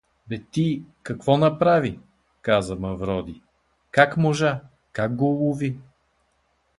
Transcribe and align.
—Бе 0.27 0.37
ти… 0.51 0.83
какво 1.03 1.37
направи?— 1.37 1.99
каза 2.41 2.75
Мавроди.— 2.75 3.41
Как 3.91 4.17
можа? 4.17 4.61
Как 4.91 5.15
го 5.15 5.25
улови? 5.25 5.79